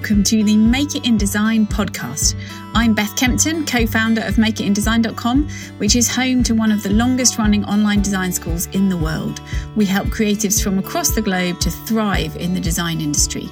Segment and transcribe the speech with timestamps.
[0.00, 2.34] welcome to the Make It in Design podcast.
[2.74, 5.46] I'm Beth Kempton, co founder of MakeItInDesign.com,
[5.76, 9.42] which is home to one of the longest running online design schools in the world.
[9.76, 13.50] We help creatives from across the globe to thrive in the design industry.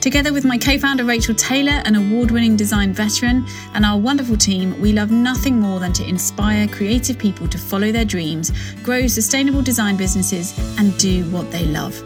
[0.00, 4.38] Together with my co founder Rachel Taylor, an award winning design veteran, and our wonderful
[4.38, 8.50] team, we love nothing more than to inspire creative people to follow their dreams,
[8.82, 12.02] grow sustainable design businesses, and do what they love.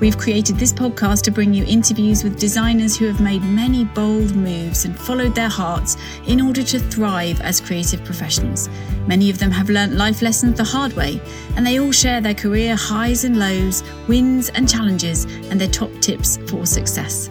[0.00, 4.32] We've created this podcast to bring you interviews with designers who have made many bold
[4.36, 5.96] moves and followed their hearts
[6.28, 8.68] in order to thrive as creative professionals.
[9.08, 11.20] Many of them have learnt life lessons the hard way,
[11.56, 15.90] and they all share their career highs and lows, wins and challenges, and their top
[16.00, 17.28] tips for success.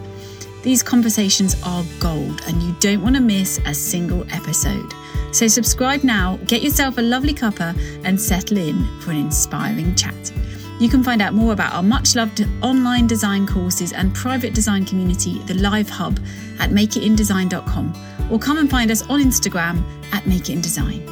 [0.61, 4.93] These conversations are gold, and you don't want to miss a single episode.
[5.31, 10.33] So, subscribe now, get yourself a lovely cuppa, and settle in for an inspiring chat.
[10.79, 14.85] You can find out more about our much loved online design courses and private design
[14.85, 16.19] community, the Live Hub,
[16.59, 17.93] at makeitindesign.com
[18.29, 19.81] or come and find us on Instagram
[20.13, 21.03] at makeitindesign.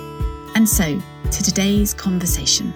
[0.56, 2.72] And so, to today's conversation.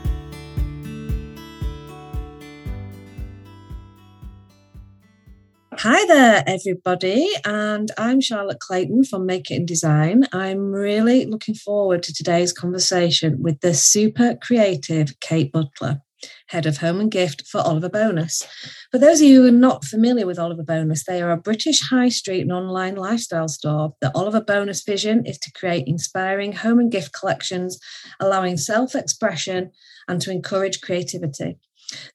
[5.73, 10.25] Hi there, everybody, and I'm Charlotte Clayton from Make It in Design.
[10.33, 16.01] I'm really looking forward to today's conversation with the super creative Kate Butler
[16.47, 18.47] head of home and gift for Oliver Bonas.
[18.91, 21.81] For those of you who are not familiar with Oliver Bonas, they are a British
[21.89, 23.95] high street and online lifestyle store.
[24.01, 27.79] The Oliver Bonas vision is to create inspiring home and gift collections,
[28.19, 29.71] allowing self expression
[30.07, 31.57] and to encourage creativity.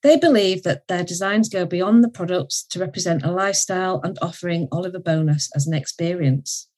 [0.03, 4.69] They believe that their designs go beyond the products to represent a lifestyle and offering
[4.71, 6.69] Oliver Bonas as an experience.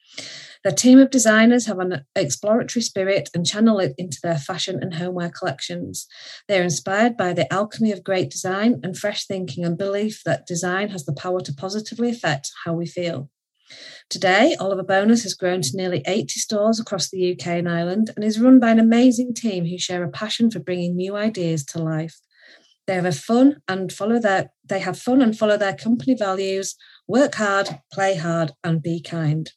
[0.65, 4.95] Their team of designers have an exploratory spirit and channel it into their fashion and
[4.95, 6.09] homeware collections.
[6.49, 10.47] They are inspired by the alchemy of great design and fresh thinking and belief that
[10.47, 13.31] design has the power to positively affect how we feel.
[14.11, 18.25] Today, Oliver Bonas has grown to nearly 80 stores across the UK and Ireland and
[18.25, 21.83] is run by an amazing team who share a passion for bringing new ideas to
[21.83, 22.17] life.
[22.87, 26.77] They have fun and follow their they have fun and follow their company values,
[27.09, 29.51] work hard, play hard, and be kind.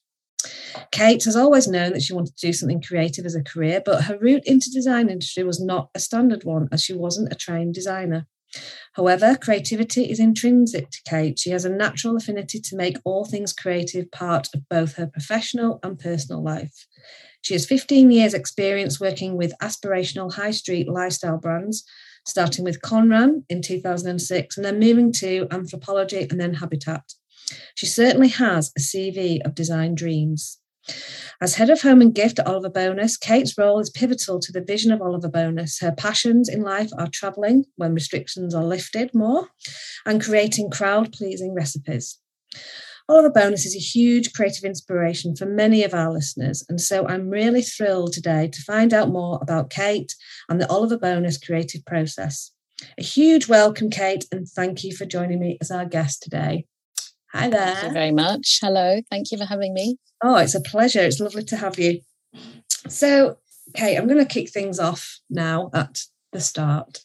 [0.92, 4.04] Kate has always known that she wanted to do something creative as a career, but
[4.04, 7.74] her route into design industry was not a standard one as she wasn't a trained
[7.74, 8.26] designer.
[8.94, 11.38] However, creativity is intrinsic to Kate.
[11.38, 15.80] She has a natural affinity to make all things creative part of both her professional
[15.84, 16.88] and personal life.
[17.42, 21.86] She has 15 years' experience working with aspirational high street lifestyle brands,
[22.26, 27.14] starting with Conran in 2006 and then moving to Anthropologie and then Habitat.
[27.76, 30.60] She certainly has a CV of design dreams.
[31.42, 34.62] As head of home and gift at Oliver Bonas, Kate's role is pivotal to the
[34.62, 35.80] vision of Oliver Bonas.
[35.80, 39.50] Her passions in life are travelling when restrictions are lifted more
[40.06, 42.20] and creating crowd pleasing recipes.
[43.08, 47.30] Oliver Bonas is a huge creative inspiration for many of our listeners, and so I'm
[47.30, 50.14] really thrilled today to find out more about Kate
[50.48, 52.52] and the Oliver Bonas creative process.
[53.00, 56.66] A huge welcome, Kate, and thank you for joining me as our guest today.
[57.34, 57.76] Hi there.
[57.76, 58.60] Thank you very much.
[58.62, 59.02] Hello.
[59.12, 59.98] Thank you for having me.
[60.24, 61.02] Oh, it's a pleasure.
[61.02, 62.02] It's lovely to have you.
[62.88, 63.38] So,
[63.76, 66.02] Kate, I'm going to kick things off now at
[66.34, 67.00] the start.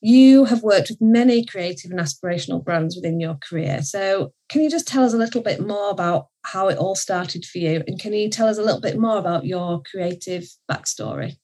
[0.00, 3.82] You have worked with many creative and aspirational brands within your career.
[3.82, 7.44] So, can you just tell us a little bit more about how it all started
[7.44, 7.82] for you?
[7.86, 11.36] And can you tell us a little bit more about your creative backstory?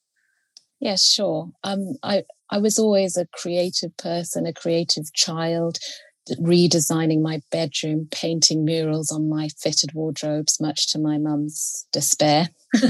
[0.80, 1.50] Yes, sure.
[1.62, 5.78] Um, I I was always a creative person, a creative child
[6.38, 12.48] redesigning my bedroom, painting murals on my fitted wardrobes, much to my mum's despair.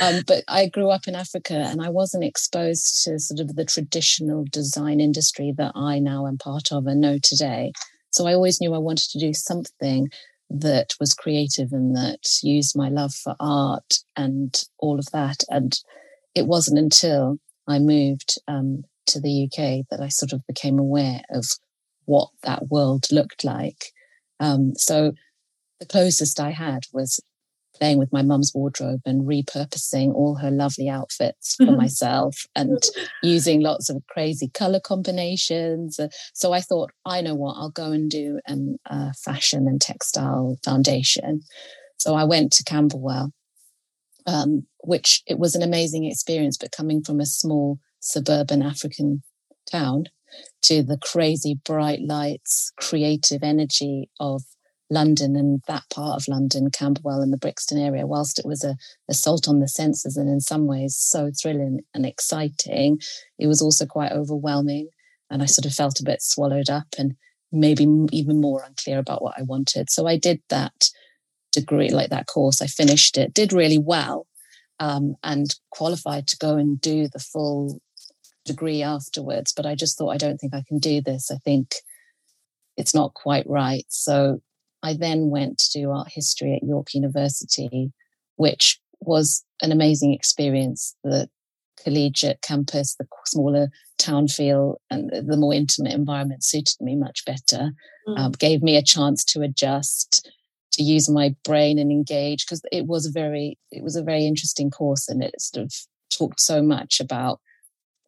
[0.00, 3.64] um, but I grew up in Africa and I wasn't exposed to sort of the
[3.64, 7.72] traditional design industry that I now am part of and know today.
[8.10, 10.08] So I always knew I wanted to do something
[10.50, 15.42] that was creative and that used my love for art and all of that.
[15.48, 15.76] And
[16.34, 21.22] it wasn't until I moved um, to the UK that I sort of became aware
[21.30, 21.46] of
[22.04, 23.92] what that world looked like.
[24.40, 25.12] Um, so
[25.80, 27.20] the closest I had was
[27.78, 31.78] playing with my mum's wardrobe and repurposing all her lovely outfits for mm-hmm.
[31.78, 32.82] myself and
[33.22, 35.98] using lots of crazy color combinations.
[35.98, 38.56] Uh, so I thought, I know what, I'll go and do a
[38.88, 41.42] uh, fashion and textile foundation.
[41.96, 43.32] So I went to Camberwell,
[44.26, 49.22] um, which it was an amazing experience, but coming from a small suburban African
[49.70, 50.04] town,
[50.62, 54.42] to the crazy bright lights, creative energy of
[54.92, 58.76] London and that part of London, Camberwell and the Brixton area, whilst it was a
[59.08, 63.00] assault on the senses and in some ways so thrilling and exciting,
[63.38, 64.88] it was also quite overwhelming.
[65.30, 67.14] And I sort of felt a bit swallowed up and
[67.50, 69.90] maybe even more unclear about what I wanted.
[69.90, 70.90] So I did that
[71.52, 72.60] degree, like that course.
[72.60, 74.26] I finished it, did really well,
[74.78, 77.80] um, and qualified to go and do the full
[78.44, 79.52] degree afterwards.
[79.52, 81.30] But I just thought, I don't think I can do this.
[81.30, 81.74] I think
[82.76, 83.84] it's not quite right.
[83.88, 84.40] So
[84.82, 87.92] I then went to do art history at York University,
[88.36, 90.94] which was an amazing experience.
[91.04, 91.28] The
[91.82, 93.68] collegiate campus, the smaller
[93.98, 97.72] town feel, and the more intimate environment suited me much better.
[98.08, 98.18] Mm.
[98.18, 100.28] Um, gave me a chance to adjust,
[100.72, 104.26] to use my brain and engage because it was a very it was a very
[104.26, 105.72] interesting course, and it sort of
[106.10, 107.40] talked so much about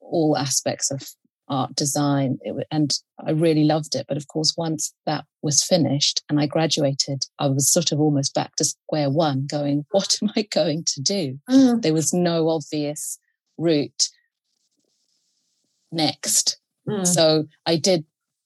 [0.05, 1.03] all aspects of
[1.49, 6.23] art design it, and i really loved it but of course once that was finished
[6.29, 10.31] and i graduated i was sort of almost back to square one going what am
[10.37, 11.81] i going to do mm.
[11.83, 13.19] there was no obvious
[13.59, 14.09] route
[15.93, 16.59] next
[16.89, 17.07] mm.
[17.07, 18.05] so i did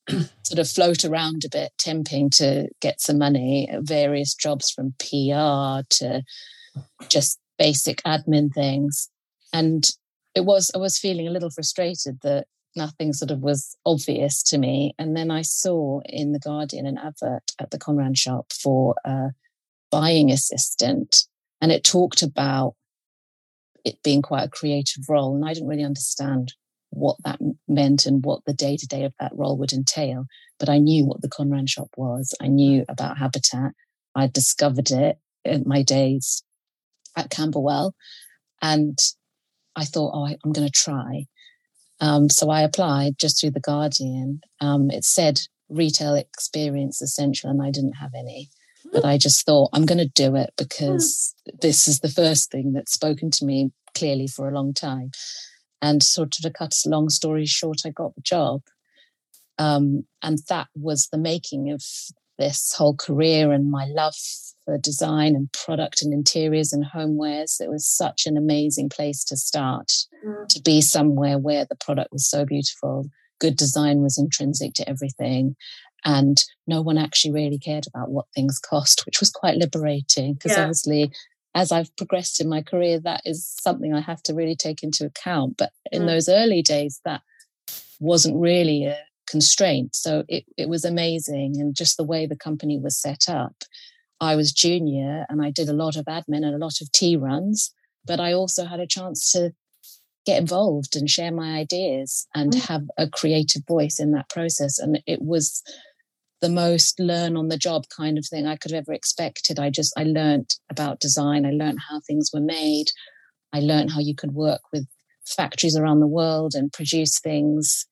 [0.43, 5.87] sort of float around a bit temping to get some money various jobs from pr
[5.89, 6.23] to
[7.09, 9.09] just basic admin things
[9.53, 9.91] and
[10.35, 12.47] it was i was feeling a little frustrated that
[12.77, 14.95] nothing sort of was obvious to me.
[14.99, 19.31] And then I saw in The Guardian an advert at the Conran shop for a
[19.91, 21.25] buying assistant.
[21.61, 22.75] And it talked about
[23.85, 25.35] it being quite a creative role.
[25.35, 26.55] And I didn't really understand
[26.91, 30.27] what that meant and what the day to day of that role would entail.
[30.59, 32.35] But I knew what the Conran shop was.
[32.41, 33.73] I knew about Habitat.
[34.15, 36.43] I discovered it in my days
[37.17, 37.95] at Camberwell.
[38.63, 38.99] And
[39.79, 41.27] I thought, oh, I, am going to try.
[42.01, 44.41] Um, so I applied just through the Guardian.
[44.61, 48.49] Um, it said retail experience essential, and I didn't have any.
[48.93, 52.73] But I just thought I'm going to do it because this is the first thing
[52.73, 55.13] that's spoken to me clearly for a long time.
[55.81, 58.63] And sort of to cut a long story short, I got the job.
[59.59, 61.85] Um, and that was the making of
[62.39, 64.15] this whole career and my love
[64.69, 67.59] for design and product and interiors and homewares.
[67.59, 69.91] It was such an amazing place to start,
[70.23, 70.47] mm.
[70.47, 73.09] to be somewhere where the product was so beautiful,
[73.41, 75.57] good design was intrinsic to everything.
[76.05, 80.53] And no one actually really cared about what things cost, which was quite liberating because
[80.53, 80.65] yeah.
[80.65, 81.13] obviously
[81.55, 85.07] as I've progressed in my career, that is something I have to really take into
[85.07, 85.57] account.
[85.57, 86.07] But in mm.
[86.09, 87.23] those early days, that
[88.01, 89.97] wasn't really a constraint.
[89.97, 91.55] So it, it was amazing.
[91.59, 93.55] And just the way the company was set up,
[94.21, 97.17] I was junior and I did a lot of admin and a lot of tea
[97.17, 97.73] runs,
[98.05, 99.53] but I also had a chance to
[100.27, 102.67] get involved and share my ideas and mm.
[102.67, 104.79] have a creative voice in that process.
[104.79, 105.63] And it was
[106.41, 109.59] the most learn on the job kind of thing I could have ever expected.
[109.59, 111.47] I just, I learned about design.
[111.47, 112.87] I learned how things were made.
[113.53, 114.87] I learned how you could work with
[115.25, 117.87] factories around the world and produce things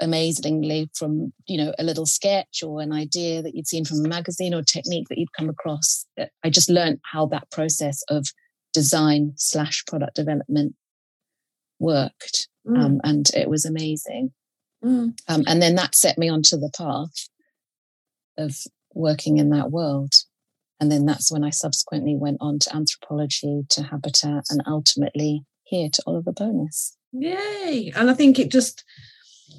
[0.00, 4.08] amazingly from you know a little sketch or an idea that you'd seen from a
[4.08, 6.06] magazine or technique that you'd come across.
[6.44, 8.26] I just learned how that process of
[8.72, 10.74] design slash product development
[11.78, 12.78] worked mm.
[12.78, 14.32] um, and it was amazing.
[14.84, 15.18] Mm.
[15.26, 17.28] um, and then that set me onto the path
[18.36, 18.56] of
[18.94, 20.12] working in that world.
[20.80, 25.88] And then that's when i subsequently went on to Anthropologie to habitat and ultimately here
[25.92, 27.92] to oliver bonas yay!
[27.94, 28.84] And i think it just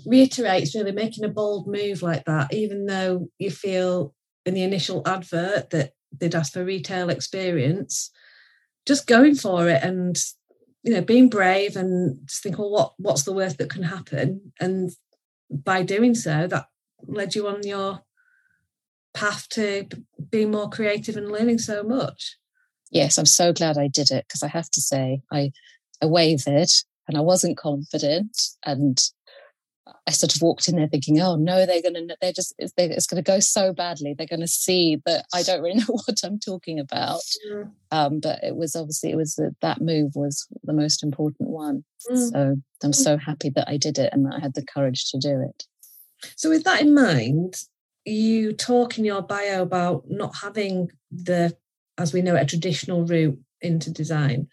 [0.05, 4.13] reiterates really making a bold move like that, even though you feel
[4.46, 8.12] in the initial advert that they'd ask for retail experience,
[8.86, 10.17] just going for it and
[10.84, 14.53] you know being brave and just think, well, what what's the worst that can happen?
[14.60, 14.91] And
[15.50, 16.67] by doing so, that
[17.03, 18.01] led you on your
[19.13, 19.88] path to
[20.29, 22.38] being more creative and learning so much.
[22.91, 25.51] Yes, I'm so glad I did it because I have to say I
[26.01, 26.69] I wavered
[27.08, 29.00] and I wasn't confident and
[30.10, 32.74] I sort of walked in there thinking, oh no, they're going to, they're just, it's,
[32.75, 34.16] it's going to go so badly.
[34.18, 37.22] They're going to see that I don't really know what I'm talking about.
[37.48, 37.72] Mm.
[37.92, 41.84] Um, but it was obviously, it was the, that move was the most important one.
[42.10, 42.32] Mm.
[42.32, 42.96] So I'm mm.
[42.96, 45.66] so happy that I did it and that I had the courage to do it.
[46.36, 47.54] So with that in mind,
[48.04, 51.56] you talk in your bio about not having the,
[52.00, 54.48] as we know, a traditional route into design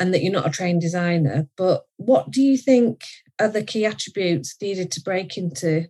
[0.00, 1.46] and that you're not a trained designer.
[1.56, 3.04] But what do you think
[3.46, 5.86] the key attributes needed to break into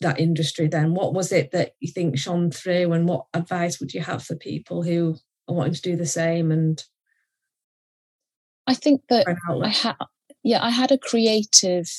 [0.00, 0.94] that industry then?
[0.94, 4.34] What was it that you think shone through and what advice would you have for
[4.34, 5.16] people who
[5.48, 6.82] are wanting to do the same and
[8.66, 9.26] I think that
[9.62, 9.96] I had
[10.42, 11.90] yeah, I had a creative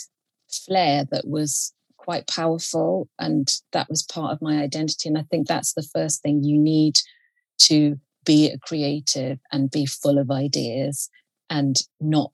[0.50, 5.48] flair that was quite powerful and that was part of my identity and I think
[5.48, 6.98] that's the first thing you need
[7.60, 11.10] to be a creative and be full of ideas
[11.50, 12.31] and not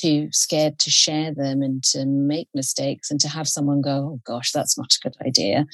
[0.00, 4.20] too scared to share them and to make mistakes and to have someone go, oh
[4.24, 5.66] gosh, that's not a good idea.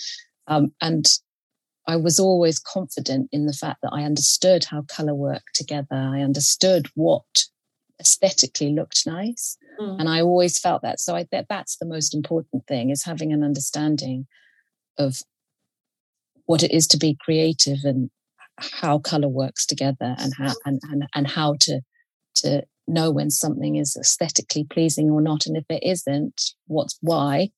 [0.46, 1.06] Um, and
[1.86, 5.96] I was always confident in the fact that I understood how color worked together.
[5.96, 7.44] I understood what
[8.00, 9.56] aesthetically looked nice.
[9.80, 10.00] Mm.
[10.00, 11.00] And I always felt that.
[11.00, 14.26] So I that that's the most important thing is having an understanding
[14.98, 15.18] of
[16.46, 18.10] what it is to be creative and
[18.58, 21.80] how color works together and how and, and, and how to
[22.36, 27.48] to know when something is aesthetically pleasing or not and if it isn't what's why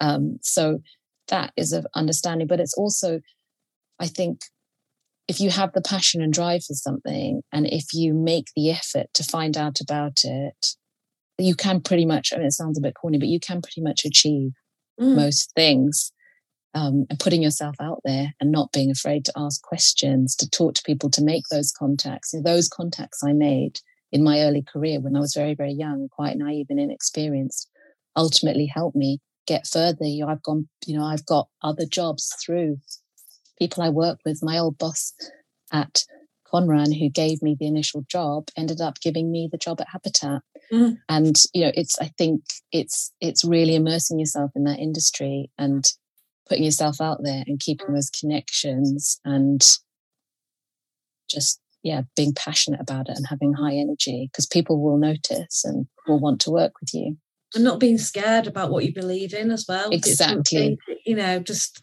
[0.00, 0.80] um, so
[1.28, 3.20] that is of understanding but it's also
[3.98, 4.40] i think
[5.28, 9.06] if you have the passion and drive for something and if you make the effort
[9.14, 10.74] to find out about it
[11.38, 13.80] you can pretty much I mean, it sounds a bit corny but you can pretty
[13.80, 14.52] much achieve
[15.00, 15.14] mm.
[15.14, 16.12] most things
[16.74, 20.74] um, and putting yourself out there and not being afraid to ask questions to talk
[20.74, 23.80] to people to make those contacts those contacts i made
[24.12, 27.68] in my early career when i was very very young quite naive and inexperienced
[28.16, 32.34] ultimately helped me get further You know, i've gone you know i've got other jobs
[32.44, 32.78] through
[33.60, 35.12] people I work with, my old boss
[35.72, 36.04] at
[36.52, 40.42] Conran, who gave me the initial job, ended up giving me the job at Habitat.
[40.72, 40.96] Mm.
[41.08, 45.84] And you know, it's I think it's it's really immersing yourself in that industry and
[46.48, 47.94] putting yourself out there and keeping mm.
[47.94, 49.64] those connections and
[51.28, 55.86] just yeah being passionate about it and having high energy because people will notice and
[56.06, 57.16] will want to work with you
[57.54, 61.82] and not being scared about what you believe in as well exactly you know just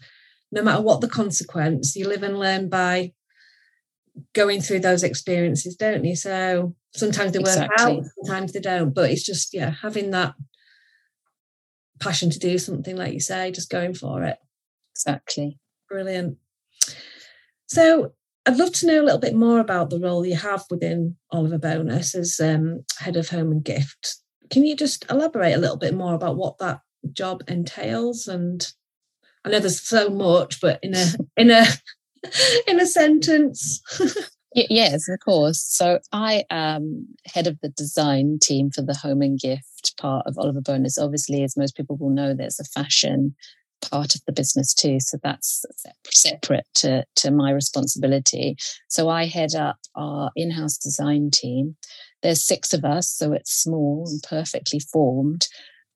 [0.51, 3.13] no matter what the consequence, you live and learn by
[4.33, 6.15] going through those experiences, don't you?
[6.15, 7.97] So sometimes they work exactly.
[7.97, 8.93] out, sometimes they don't.
[8.93, 10.35] But it's just, yeah, having that
[11.99, 14.37] passion to do something, like you say, just going for it.
[14.95, 15.59] Exactly.
[15.89, 16.37] Brilliant.
[17.67, 18.13] So
[18.47, 21.57] I'd love to know a little bit more about the role you have within Oliver
[21.57, 24.17] Bonas as um, head of home and gift.
[24.49, 26.79] Can you just elaborate a little bit more about what that
[27.11, 28.71] job entails and
[29.43, 31.05] I know there's so much, but in a
[31.37, 31.65] in a
[32.67, 33.81] in a sentence.
[34.55, 35.61] yes, of course.
[35.61, 40.37] So I am head of the design team for the home and gift part of
[40.37, 40.97] Oliver Bonas.
[40.97, 43.35] Obviously, as most people will know, there's a fashion
[43.81, 44.99] part of the business too.
[44.99, 45.65] So that's
[46.09, 48.55] separate to, to my responsibility.
[48.87, 51.75] So I head up our in-house design team.
[52.23, 55.47] There's six of us, so it's small and perfectly formed.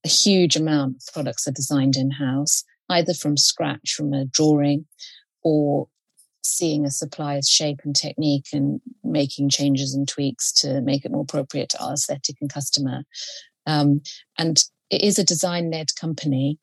[0.05, 4.85] A huge amount of products are designed in-house either from scratch from a drawing
[5.43, 5.87] or
[6.43, 11.21] seeing a supplier's shape and technique and making changes and tweaks to make it more
[11.21, 13.03] appropriate to our aesthetic and customer.
[13.65, 14.01] Um,
[14.37, 16.59] and it is a design led company,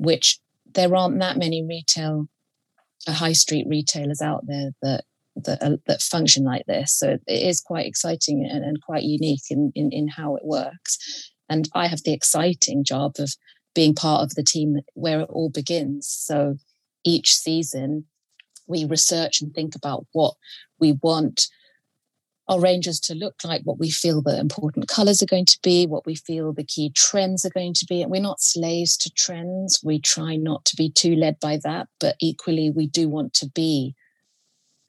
[0.00, 0.40] which
[0.74, 2.26] there aren't that many retail,
[3.06, 5.04] uh, high street retailers out there that
[5.36, 6.92] that, uh, that function like this.
[6.92, 10.98] So it is quite exciting and, and quite unique in, in, in how it works.
[11.48, 13.30] And I have the exciting job of
[13.74, 16.08] being part of the team where it all begins.
[16.08, 16.56] So
[17.04, 18.06] each season,
[18.66, 20.34] we research and think about what
[20.78, 21.46] we want
[22.50, 25.86] our ranges to look like, what we feel the important colors are going to be,
[25.86, 28.02] what we feel the key trends are going to be.
[28.02, 29.80] And we're not slaves to trends.
[29.84, 33.48] We try not to be too led by that, but equally, we do want to
[33.48, 33.94] be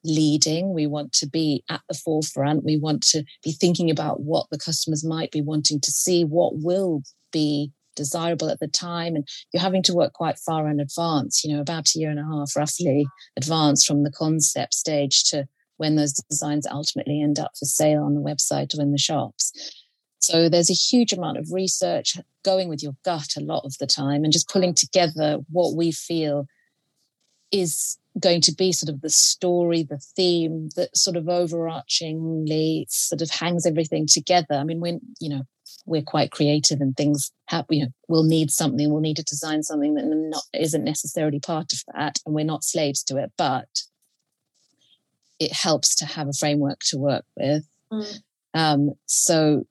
[0.02, 0.74] leading.
[0.74, 2.64] We want to be at the forefront.
[2.64, 6.54] We want to be thinking about what the customers might be wanting to see, what
[6.56, 11.44] will be desirable at the time and you're having to work quite far in advance
[11.44, 15.46] you know about a year and a half roughly advance from the concept stage to
[15.76, 19.52] when those designs ultimately end up for sale on the website or in the shops
[20.18, 23.86] so there's a huge amount of research going with your gut a lot of the
[23.86, 26.46] time and just pulling together what we feel
[27.50, 33.22] is going to be sort of the story, the theme that sort of overarchingly sort
[33.22, 34.54] of hangs everything together.
[34.54, 35.42] I mean, when, you know,
[35.86, 39.62] we're quite creative and things happen, you know, we'll need something, we'll need to design
[39.62, 42.18] something that not, isn't necessarily part of that.
[42.26, 43.68] And we're not slaves to it, but
[45.38, 47.66] it helps to have a framework to work with.
[47.92, 48.22] Mm.
[48.54, 49.64] Um, so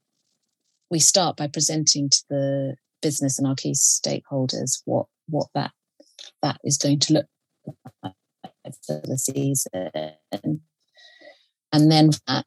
[0.89, 5.71] we start by presenting to the business and our key stakeholders what what that
[6.43, 7.25] that is going to look
[8.03, 8.13] like
[8.85, 10.61] for the season.
[11.73, 12.45] And then that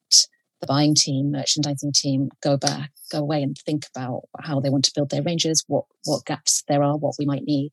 [0.61, 4.85] the buying team, merchandising team go back, go away and think about how they want
[4.85, 7.73] to build their ranges, what what gaps there are, what we might need.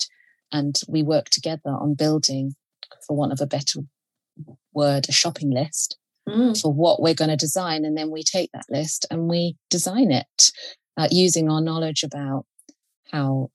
[0.51, 2.55] And we work together on building,
[3.05, 3.81] for want of a better
[4.73, 5.97] word, a shopping list
[6.27, 6.59] mm.
[6.59, 7.85] for what we're going to design.
[7.85, 10.51] And then we take that list and we design it
[10.97, 12.45] uh, using our knowledge about
[13.11, 13.49] how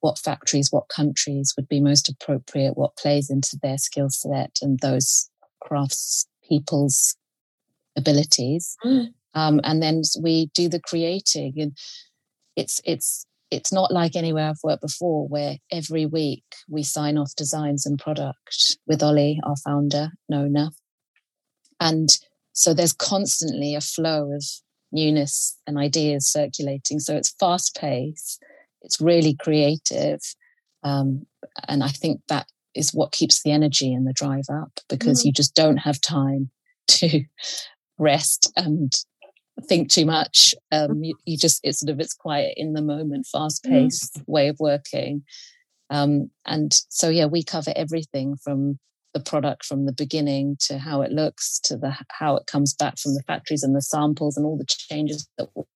[0.00, 4.80] what factories, what countries would be most appropriate, what plays into their skill set and
[4.80, 5.30] those
[5.62, 7.16] crafts people's
[7.96, 8.76] abilities.
[8.84, 9.14] Mm.
[9.32, 11.76] Um, and then we do the creating and
[12.56, 17.34] it's it's it's not like anywhere I've worked before where every week we sign off
[17.36, 20.70] designs and product with Ollie, our founder, Nona.
[21.80, 22.08] And
[22.52, 24.44] so there's constantly a flow of
[24.92, 27.00] newness and ideas circulating.
[27.00, 28.42] So it's fast paced,
[28.82, 30.20] it's really creative.
[30.82, 31.26] Um,
[31.68, 35.26] and I think that is what keeps the energy and the drive up because mm.
[35.26, 36.50] you just don't have time
[36.88, 37.24] to
[37.98, 38.92] rest and
[39.62, 40.54] think too much.
[40.72, 44.24] Um, you, you, just it's sort of it's quiet in the moment, fast paced mm.
[44.26, 45.22] way of working.
[45.90, 48.78] Um, and so yeah, we cover everything from
[49.12, 52.98] the product from the beginning to how it looks to the how it comes back
[52.98, 55.68] from the factories and the samples and all the changes that will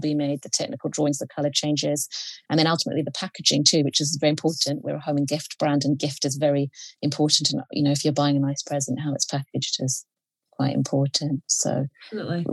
[0.00, 2.08] be made, the technical drawings, the color changes,
[2.48, 4.84] and then ultimately the packaging too, which is very important.
[4.84, 6.70] We're a home and gift brand, and gift is very
[7.02, 7.50] important.
[7.50, 10.04] And you know, if you're buying a nice present, how it's packaged is
[10.52, 11.42] quite important.
[11.46, 12.44] So Definitely.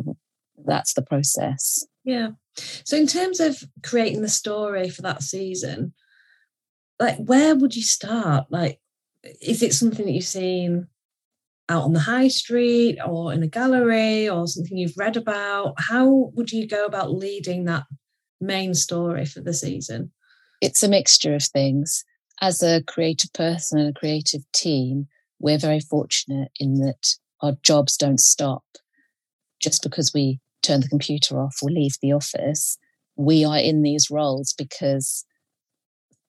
[0.65, 1.85] That's the process.
[2.03, 2.29] Yeah.
[2.55, 5.93] So in terms of creating the story for that season,
[6.99, 8.45] like where would you start?
[8.49, 8.79] Like,
[9.41, 10.87] is it something that you've seen
[11.69, 15.75] out on the high street or in a gallery or something you've read about?
[15.77, 17.83] How would you go about leading that
[18.39, 20.11] main story for the season?
[20.61, 22.03] It's a mixture of things.
[22.41, 25.07] As a creative person and a creative team,
[25.39, 28.63] we're very fortunate in that our jobs don't stop
[29.59, 32.77] just because we turn the computer off or leave the office.
[33.15, 35.25] We are in these roles because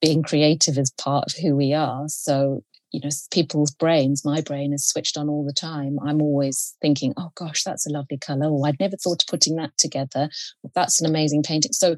[0.00, 2.04] being creative is part of who we are.
[2.08, 5.98] So you know people's brains my brain is switched on all the time.
[6.02, 8.46] I'm always thinking oh gosh that's a lovely color.
[8.46, 10.30] Or i'd never thought of putting that together.
[10.74, 11.72] That's an amazing painting.
[11.72, 11.96] So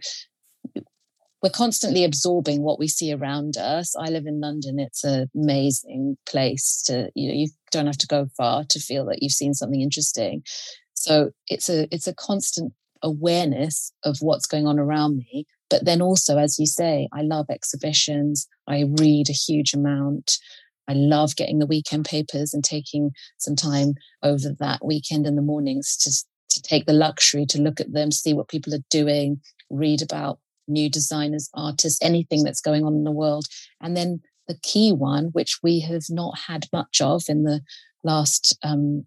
[1.42, 3.94] we're constantly absorbing what we see around us.
[3.96, 4.80] I live in london.
[4.80, 9.06] It's an amazing place to you know you don't have to go far to feel
[9.06, 10.42] that you've seen something interesting
[11.00, 16.02] so it's a it's a constant awareness of what's going on around me but then
[16.02, 20.38] also as you say i love exhibitions i read a huge amount
[20.88, 23.94] I love getting the weekend papers and taking some time
[24.24, 26.10] over that weekend in the mornings to,
[26.48, 30.40] to take the luxury to look at them, see what people are doing, read about
[30.66, 33.46] new designers, artists, anything that's going on in the world.
[33.80, 37.60] And then the key one, which we have not had much of in the
[38.02, 39.06] last um,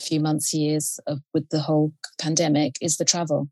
[0.00, 3.48] few months, years of, with the whole pandemic, is the travel.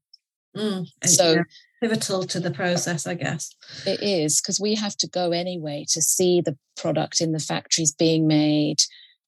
[0.56, 1.42] Mm, so yeah
[1.82, 3.50] pivotal to the process, I guess.
[3.84, 7.92] It is because we have to go anyway to see the product in the factories
[7.92, 8.78] being made,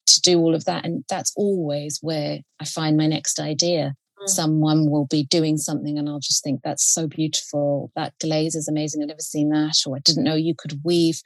[0.06, 0.84] to do all of that.
[0.84, 3.94] And that's always where I find my next idea.
[4.22, 4.28] Mm.
[4.28, 7.90] Someone will be doing something, and I'll just think, that's so beautiful.
[7.96, 9.02] That glaze is amazing.
[9.02, 9.82] I've never seen that.
[9.84, 11.20] Or I didn't know you could weave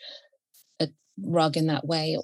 [1.25, 2.17] rug in that way.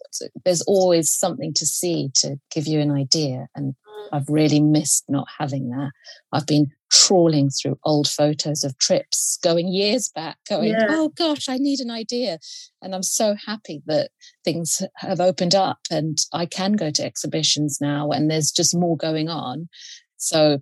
[0.44, 3.48] There's always something to see to give you an idea.
[3.54, 4.08] And mm.
[4.12, 5.90] I've really missed not having that.
[6.32, 10.86] I've been trawling through old photos of trips going years back, going, yeah.
[10.90, 12.38] oh gosh, I need an idea.
[12.80, 14.10] And I'm so happy that
[14.44, 18.96] things have opened up and I can go to exhibitions now and there's just more
[18.96, 19.68] going on.
[20.16, 20.60] So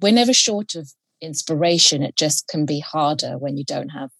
[0.00, 2.02] we're never short of inspiration.
[2.02, 4.10] It just can be harder when you don't have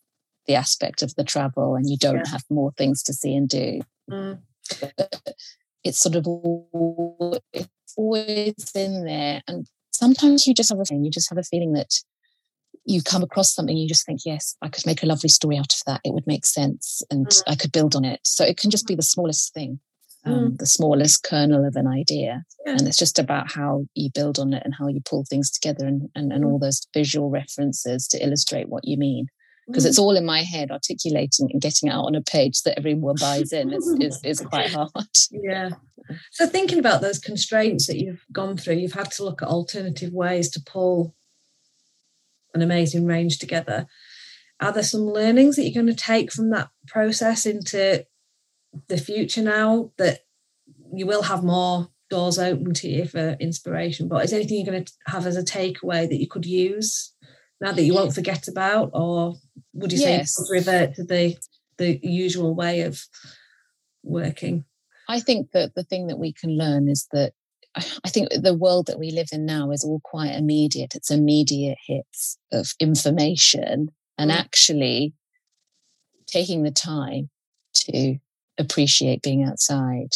[0.48, 2.30] the aspect of the travel and you don't yeah.
[2.32, 3.80] have more things to see and do.
[4.10, 4.40] Mm.
[5.84, 6.26] It's sort of
[7.52, 9.42] it's always in there.
[9.46, 11.94] And sometimes you just have a feeling, you just have a feeling that
[12.84, 15.72] you come across something, you just think, yes, I could make a lovely story out
[15.72, 16.00] of that.
[16.04, 17.42] It would make sense and mm.
[17.46, 18.20] I could build on it.
[18.24, 19.78] So it can just be the smallest thing,
[20.24, 20.58] um, mm.
[20.58, 22.44] the smallest kernel of an idea.
[22.64, 22.72] Yeah.
[22.72, 25.86] And it's just about how you build on it and how you pull things together
[25.86, 26.48] and, and, and mm.
[26.48, 29.26] all those visual references to illustrate what you mean
[29.68, 30.02] because it's mm.
[30.02, 33.72] all in my head articulating and getting out on a page that everyone buys in
[33.72, 34.90] is, is, is quite hard.
[35.30, 35.70] Yeah.
[36.32, 40.12] So thinking about those constraints that you've gone through you've had to look at alternative
[40.12, 41.14] ways to pull
[42.54, 43.86] an amazing range together.
[44.60, 48.06] Are there some learnings that you're going to take from that process into
[48.88, 50.20] the future now that
[50.92, 54.08] you will have more doors open to you for inspiration?
[54.08, 57.12] But is anything you're going to have as a takeaway that you could use
[57.60, 59.34] now that you won't forget about or
[59.74, 60.34] would you yes.
[60.34, 61.36] say revert to the
[61.76, 63.02] the usual way of
[64.02, 64.64] working?
[65.08, 67.32] I think that the thing that we can learn is that
[67.76, 70.94] I think the world that we live in now is all quite immediate.
[70.94, 74.34] It's immediate hits of information and mm.
[74.34, 75.14] actually
[76.26, 77.30] taking the time
[77.74, 78.16] to
[78.58, 80.14] appreciate being outside,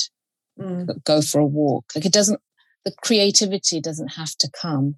[0.60, 1.04] mm.
[1.04, 1.92] go for a walk.
[1.94, 2.40] Like it doesn't,
[2.84, 4.96] the creativity doesn't have to come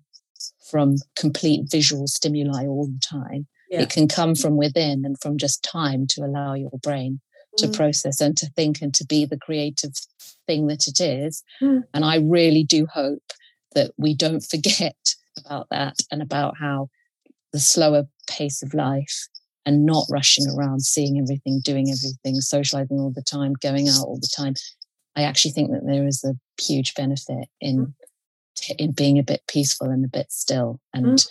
[0.70, 3.46] from complete visual stimuli all the time.
[3.70, 3.83] Yeah.
[3.83, 7.20] It can come from within and from just time to allow your brain
[7.59, 7.76] to mm.
[7.76, 9.92] process and to think and to be the creative
[10.46, 11.42] thing that it is.
[11.62, 11.85] Mm.
[11.92, 13.22] And I really do hope
[13.74, 14.96] that we don't forget
[15.44, 16.88] about that and about how
[17.52, 19.28] the slower pace of life
[19.66, 24.18] and not rushing around, seeing everything, doing everything, socializing all the time, going out all
[24.20, 24.54] the time.
[25.16, 27.94] I actually think that there is a huge benefit in
[28.56, 28.76] mm.
[28.78, 31.28] in being a bit peaceful and a bit still and mm.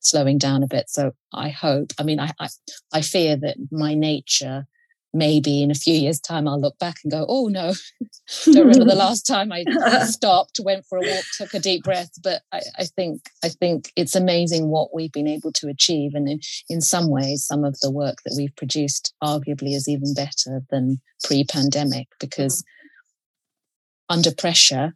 [0.00, 0.88] slowing down a bit.
[0.88, 1.92] So I hope.
[1.98, 2.48] I mean, I, I
[2.92, 4.66] I fear that my nature
[5.14, 7.74] maybe in a few years' time I'll look back and go, oh no,
[8.46, 9.64] don't remember the last time I
[10.04, 12.10] stopped, went for a walk, took a deep breath.
[12.22, 16.12] But I, I, think I think it's amazing what we've been able to achieve.
[16.14, 20.14] And in, in some ways, some of the work that we've produced arguably is even
[20.14, 24.14] better than pre-pandemic because mm-hmm.
[24.14, 24.94] under pressure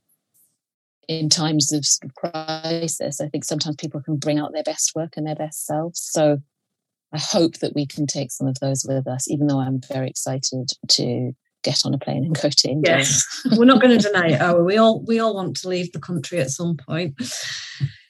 [1.09, 5.27] in times of crisis, I think sometimes people can bring out their best work and
[5.27, 6.01] their best selves.
[6.01, 6.39] So
[7.13, 10.09] I hope that we can take some of those with us, even though I'm very
[10.09, 12.99] excited to get on a plane and go to India.
[12.99, 13.25] Yes,
[13.57, 14.75] we're not going to deny it, are we?
[14.75, 17.15] We all we all want to leave the country at some point.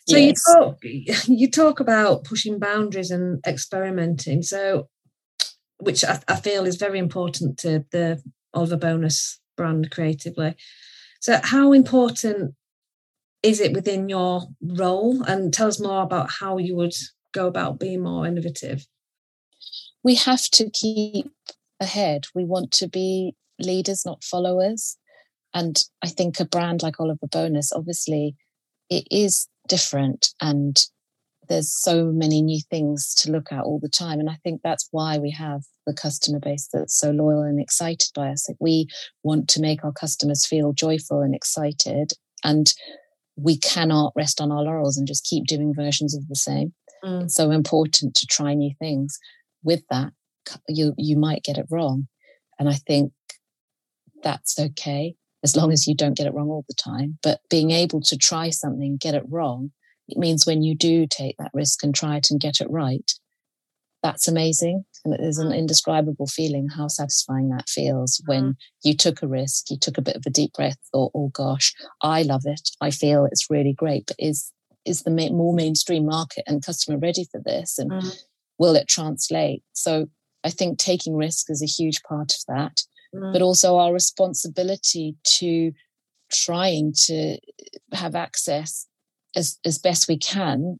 [0.08, 0.40] So yes.
[0.46, 0.78] you talk
[1.26, 4.42] you talk about pushing boundaries and experimenting.
[4.42, 4.88] So,
[5.78, 8.22] which I, I feel is very important to the
[8.54, 10.54] Oliver Bonas brand creatively.
[11.20, 12.54] So, how important
[13.46, 15.22] is it within your role?
[15.22, 16.94] And tell us more about how you would
[17.32, 18.86] go about being more innovative?
[20.02, 21.30] We have to keep
[21.80, 22.26] ahead.
[22.34, 24.96] We want to be leaders, not followers.
[25.54, 28.34] And I think a brand like Oliver Bonas, obviously,
[28.90, 30.84] it is different and
[31.48, 34.18] there's so many new things to look at all the time.
[34.18, 38.08] And I think that's why we have the customer base that's so loyal and excited
[38.16, 38.48] by us.
[38.48, 38.88] Like we
[39.22, 42.12] want to make our customers feel joyful and excited.
[42.42, 42.72] And
[43.36, 46.72] we cannot rest on our laurels and just keep doing versions of the same.
[47.04, 47.24] Mm.
[47.24, 49.18] It's so important to try new things.
[49.62, 50.12] With that,
[50.68, 52.08] you you might get it wrong,
[52.58, 53.12] and I think
[54.22, 57.18] that's okay as long as you don't get it wrong all the time.
[57.22, 59.70] But being able to try something, get it wrong,
[60.08, 63.12] it means when you do take that risk and try it and get it right,
[64.06, 64.84] that's amazing.
[65.04, 65.58] And it is an mm.
[65.58, 68.54] indescribable feeling how satisfying that feels when mm.
[68.84, 71.74] you took a risk, you took a bit of a deep breath, thought, oh gosh,
[72.02, 72.70] I love it.
[72.80, 74.04] I feel it's really great.
[74.06, 74.52] But is
[74.84, 78.22] is the more mainstream market and customer ready for this and mm.
[78.56, 80.06] will it translate so
[80.44, 83.32] i think taking risk is a huge part of that mm.
[83.32, 85.72] but also our responsibility to
[86.30, 87.36] trying to
[87.92, 88.86] have access
[89.34, 90.78] as, as best we can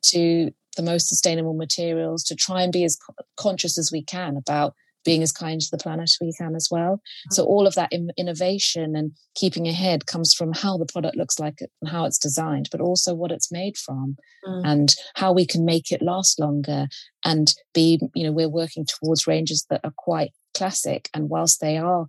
[0.00, 2.98] to the most sustainable materials to try and be as
[3.36, 6.68] conscious as we can about being as kind to the planet as we can as
[6.70, 7.00] well.
[7.30, 11.60] So all of that innovation and keeping ahead comes from how the product looks like
[11.60, 14.62] and how it's designed, but also what it's made from mm.
[14.64, 16.86] and how we can make it last longer
[17.24, 21.08] and be, you know, we're working towards ranges that are quite classic.
[21.14, 22.06] And whilst they are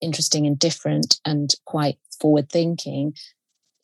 [0.00, 3.14] interesting and different and quite forward thinking,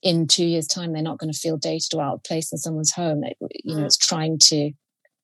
[0.02, 2.58] in two years' time, they're not going to feel dated or out of place in
[2.58, 3.22] someone's home.
[3.64, 3.86] you know, mm.
[3.86, 4.72] it's trying to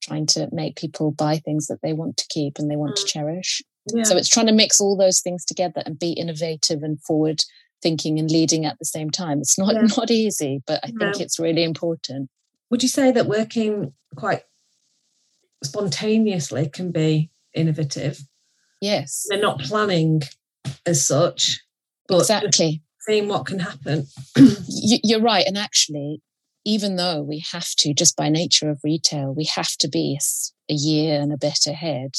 [0.01, 3.01] trying to make people buy things that they want to keep and they want mm.
[3.01, 3.61] to cherish.
[3.93, 4.03] Yeah.
[4.03, 7.43] So it's trying to mix all those things together and be innovative and forward
[7.81, 9.39] thinking and leading at the same time.
[9.39, 9.81] It's not yeah.
[9.97, 12.29] not easy, but I think it's really important.
[12.69, 14.43] Would you say that working quite
[15.63, 18.21] spontaneously can be innovative?
[18.79, 19.25] Yes.
[19.27, 20.21] They're not planning
[20.85, 21.59] as such,
[22.07, 24.07] but exactly seeing what can happen.
[24.67, 25.45] You're right.
[25.45, 26.21] And actually,
[26.65, 30.19] even though we have to, just by nature of retail, we have to be
[30.69, 32.15] a year and a bit ahead.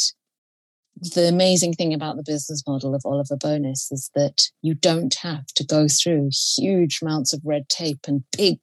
[1.00, 5.46] The amazing thing about the business model of Oliver Bonas is that you don't have
[5.54, 8.58] to go through huge amounts of red tape and big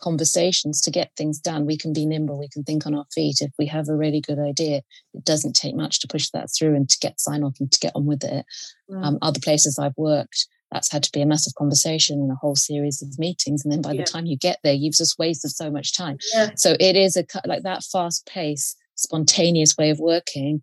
[0.00, 1.66] conversations to get things done.
[1.66, 3.38] We can be nimble, we can think on our feet.
[3.40, 4.82] If we have a really good idea,
[5.14, 7.80] it doesn't take much to push that through and to get sign off and to
[7.80, 8.44] get on with it.
[8.90, 9.04] Mm.
[9.04, 12.56] Um, other places I've worked, that's had to be a massive conversation and a whole
[12.56, 13.64] series of meetings.
[13.64, 14.02] And then by yeah.
[14.02, 16.18] the time you get there, you've just wasted so much time.
[16.34, 16.50] Yeah.
[16.56, 20.62] So it is a like that fast pace, spontaneous way of working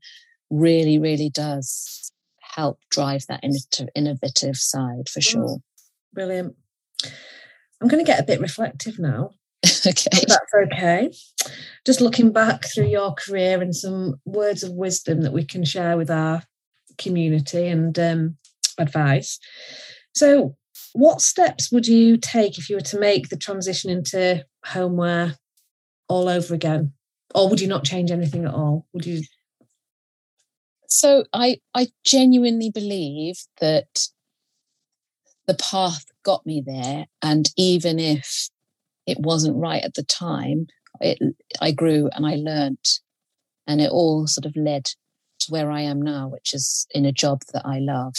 [0.49, 3.43] really, really does help drive that
[3.95, 5.29] innovative side for mm.
[5.29, 5.57] sure.
[6.13, 6.55] Brilliant.
[7.81, 9.31] I'm going to get a bit reflective now.
[9.65, 10.25] okay.
[10.27, 11.11] that's okay.
[11.85, 15.97] Just looking back through your career and some words of wisdom that we can share
[15.97, 16.43] with our
[16.97, 18.37] community and um,
[18.77, 19.39] advice.
[20.13, 20.55] So,
[20.93, 25.35] what steps would you take if you were to make the transition into homeware
[26.07, 26.93] all over again?
[27.35, 28.87] Or would you not change anything at all?
[28.93, 29.23] Would you?
[30.87, 34.07] So, I, I genuinely believe that
[35.47, 37.05] the path got me there.
[37.21, 38.49] And even if
[39.07, 40.67] it wasn't right at the time,
[41.01, 41.17] it,
[41.61, 42.85] I grew and I learned.
[43.67, 47.11] And it all sort of led to where I am now, which is in a
[47.11, 48.15] job that I love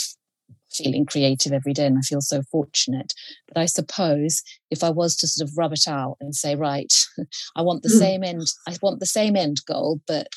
[0.72, 3.12] feeling creative every day and I feel so fortunate.
[3.48, 6.92] But I suppose if I was to sort of rub it out and say, right,
[7.56, 7.98] I want the mm.
[7.98, 10.28] same end, I want the same end goal, but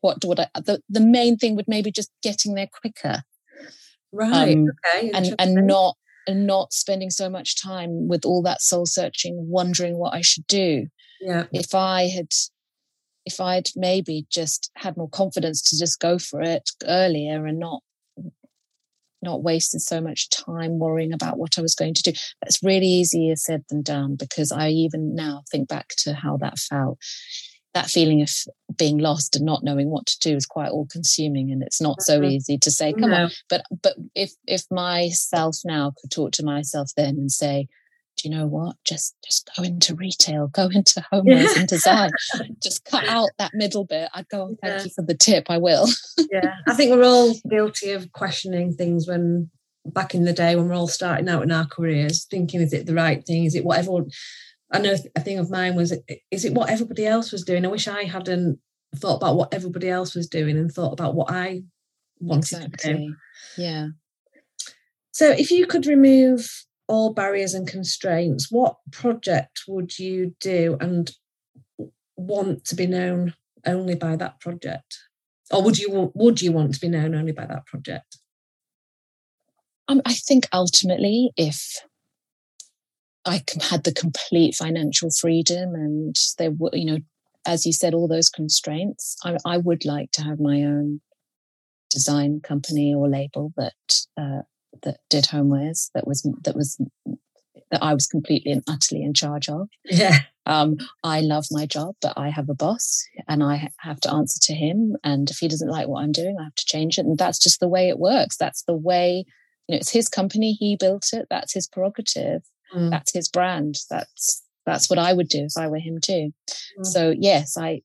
[0.00, 3.22] what would I, the, the main thing would maybe just getting there quicker.
[4.12, 4.56] Right.
[4.56, 5.10] Um, okay.
[5.12, 9.96] And, and not, and not spending so much time with all that soul searching, wondering
[9.96, 10.86] what I should do.
[11.20, 11.46] Yeah.
[11.52, 12.28] If I had,
[13.26, 17.82] if I'd maybe just had more confidence to just go for it earlier and not
[19.22, 22.12] not wasted so much time worrying about what I was going to do.
[22.42, 26.58] That's really easier said than done because I even now think back to how that
[26.58, 26.98] felt.
[27.72, 28.30] That feeling of
[28.76, 32.02] being lost and not knowing what to do is quite all consuming and it's not
[32.02, 32.30] so mm-hmm.
[32.30, 33.24] easy to say, come no.
[33.24, 33.30] on.
[33.48, 37.68] But but if if myself now could talk to myself then and say,
[38.20, 38.76] do you know what?
[38.84, 41.60] Just just go into retail, go into homewares yeah.
[41.60, 42.10] and design.
[42.62, 44.10] just cut out that middle bit.
[44.14, 44.84] I'd go, oh, thank yeah.
[44.84, 45.46] you for the tip.
[45.48, 45.88] I will.
[46.30, 46.54] yeah.
[46.66, 49.50] I think we're all guilty of questioning things when
[49.86, 52.86] back in the day when we're all starting out in our careers, thinking, is it
[52.86, 53.44] the right thing?
[53.44, 54.10] Is it what everyone
[54.72, 55.92] I know a thing of mine was
[56.30, 57.64] is it what everybody else was doing?
[57.64, 58.58] I wish I hadn't
[58.96, 61.62] thought about what everybody else was doing and thought about what I
[62.20, 62.92] wanted exactly.
[62.92, 63.14] to do.
[63.56, 63.88] Yeah.
[65.12, 71.12] So if you could remove all barriers and constraints, what project would you do and
[72.16, 74.98] want to be known only by that project?
[75.52, 78.18] Or would you would you want to be known only by that project?
[79.88, 81.78] Um, I think ultimately, if
[83.24, 86.98] I had the complete financial freedom and there were, you know,
[87.46, 91.00] as you said, all those constraints, I, I would like to have my own
[91.88, 94.42] design company or label that uh,
[94.82, 96.80] that did homewares that was that was
[97.70, 99.68] that I was completely and utterly in charge of.
[99.84, 100.18] Yeah.
[100.46, 104.40] Um, I love my job, but I have a boss and I have to answer
[104.42, 104.96] to him.
[105.04, 107.06] And if he doesn't like what I'm doing, I have to change it.
[107.06, 108.36] And that's just the way it works.
[108.36, 109.24] That's the way,
[109.68, 110.52] you know, it's his company.
[110.52, 111.28] He built it.
[111.30, 112.42] That's his prerogative.
[112.74, 112.90] Mm.
[112.90, 113.76] That's his brand.
[113.88, 116.32] That's, that's what I would do if I were him too.
[116.80, 116.86] Mm.
[116.86, 117.82] So yes, I,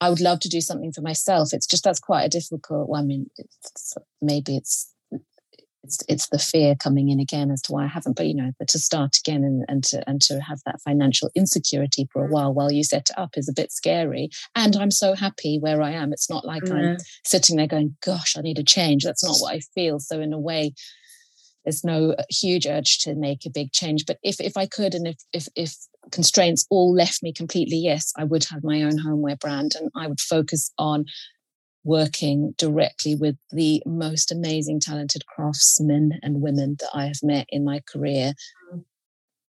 [0.00, 1.52] I would love to do something for myself.
[1.52, 4.92] It's just, that's quite a difficult, well, I mean, it's, maybe it's
[5.88, 8.16] it's it's the fear coming in again as to why I haven't.
[8.16, 12.08] But you know, to start again and, and to and to have that financial insecurity
[12.12, 14.28] for a while while you set it up is a bit scary.
[14.54, 16.12] And I'm so happy where I am.
[16.12, 16.90] It's not like mm-hmm.
[16.90, 19.98] I'm sitting there going, "Gosh, I need a change." That's not what I feel.
[19.98, 20.74] So in a way,
[21.64, 24.04] there's no huge urge to make a big change.
[24.06, 25.74] But if if I could, and if if if
[26.12, 30.06] constraints all left me completely, yes, I would have my own homeware brand, and I
[30.06, 31.06] would focus on
[31.88, 37.64] working directly with the most amazing, talented craftsmen and women that I have met in
[37.64, 38.34] my career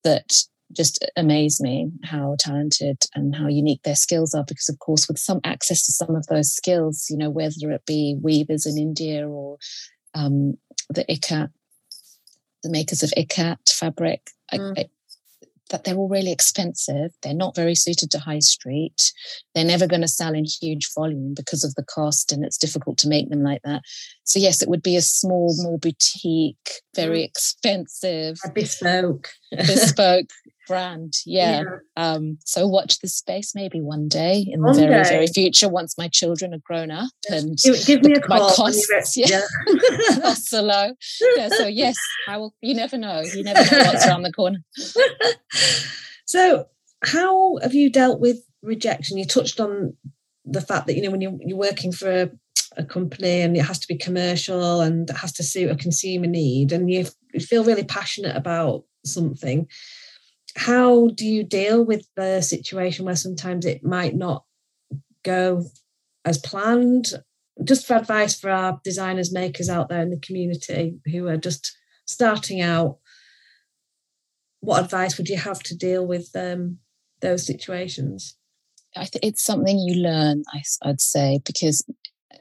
[0.03, 0.33] that
[0.71, 4.43] just amaze me how talented and how unique their skills are.
[4.47, 7.85] Because, of course, with some access to some of those skills, you know, whether it
[7.87, 9.57] be weavers in India or
[10.13, 10.59] um,
[10.91, 11.49] the Ikat,
[12.61, 14.77] the makers of Ikat fabric, mm.
[14.77, 14.85] I, I,
[15.69, 17.11] that they're all really expensive.
[17.21, 19.11] They're not very suited to high street.
[19.53, 22.97] They're never going to sell in huge volume because of the cost, and it's difficult
[22.99, 23.81] to make them like that.
[24.23, 27.25] So, yes, it would be a small, more boutique, very mm.
[27.25, 30.27] expensive, a bespoke, bespoke
[30.67, 31.13] brand.
[31.25, 31.61] Yeah.
[31.61, 31.63] yeah.
[31.95, 35.09] Um, so watch this space maybe one day in the very, day.
[35.09, 38.49] very future once my children are grown up and give, give me a call.
[38.49, 40.19] My costs, yeah, yeah.
[40.21, 40.91] costs are low.
[41.35, 41.95] Yeah, so yes,
[42.27, 42.53] I will.
[42.61, 43.21] You never know.
[43.21, 44.59] You never know what's around the corner.
[46.25, 46.67] so,
[47.03, 49.17] how have you dealt with rejection?
[49.17, 49.95] You touched on
[50.45, 52.29] the fact that you know when you're, you're working for a,
[52.77, 56.27] a company and it has to be commercial and it has to suit a consumer
[56.27, 57.05] need, and you
[57.39, 59.67] feel really passionate about something
[60.57, 64.43] how do you deal with the situation where sometimes it might not
[65.23, 65.63] go
[66.25, 67.13] as planned?
[67.63, 71.77] Just for advice for our designers, makers out there in the community who are just
[72.05, 72.97] starting out,
[74.59, 76.79] what advice would you have to deal with um,
[77.21, 78.35] those situations?
[78.95, 81.85] I think it's something you learn, I, I'd say, because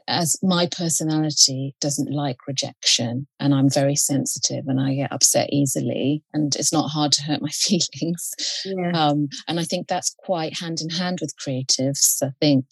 [0.07, 6.23] as my personality doesn't like rejection and I'm very sensitive and I get upset easily
[6.33, 8.33] and it's not hard to hurt my feelings.
[8.65, 8.91] Yeah.
[8.93, 12.21] Um, and I think that's quite hand in hand with creatives.
[12.23, 12.65] I think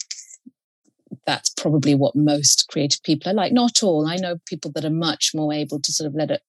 [1.26, 3.52] that's probably what most creative people are like.
[3.52, 4.06] Not all.
[4.06, 6.42] I know people that are much more able to sort of let it